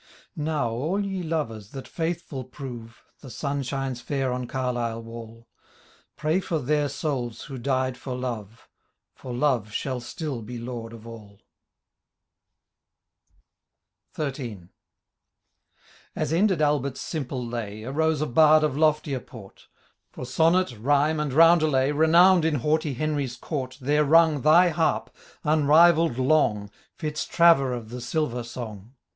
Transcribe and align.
Now 0.35 0.71
all 0.71 1.05
ye 1.05 1.21
lovers, 1.21 1.69
that 1.73 1.87
faithful 1.87 2.43
prove, 2.43 3.03
(The 3.19 3.29
sun 3.29 3.61
shines 3.61 4.01
feir 4.01 4.31
on 4.33 4.47
Carlisle 4.47 5.03
wall,) 5.03 5.47
Pray 6.17 6.39
for 6.39 6.57
their 6.57 6.89
souls 6.89 7.43
who 7.43 7.59
died 7.59 7.99
for 7.99 8.15
love. 8.15 8.67
For 9.13 9.31
Love 9.31 9.71
shall 9.71 9.99
still 9.99 10.41
be 10.41 10.57
lord 10.57 10.91
of 10.93 11.05
all 11.05 11.43
I 14.17 14.31
XIII. 14.31 14.69
As 16.15 16.33
ended 16.33 16.61
Albert^s 16.61 16.97
simple 16.97 17.45
lay. 17.45 17.83
Arose 17.83 18.21
a 18.21 18.25
bard 18.25 18.63
of 18.63 18.75
loftier 18.75 19.19
port; 19.19 19.67
For 20.09 20.25
sonnet, 20.25 20.75
rhyme, 20.79 21.19
and 21.19 21.31
roundelay. 21.31 21.91
Renowned 21.91 22.43
in 22.43 22.55
haughty 22.55 22.95
Henry's 22.95 23.35
court 23.37 23.77
fhere 23.79 24.09
rung 24.09 24.41
thy 24.41 24.69
harp, 24.69 25.15
uniivall'd 25.45 26.17
long, 26.17 26.71
Fitztraver 26.97 27.77
of 27.77 27.89
the 27.89 28.01
silver 28.01 28.41
song 28.41 28.95